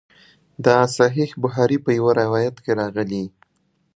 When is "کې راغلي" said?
2.63-3.25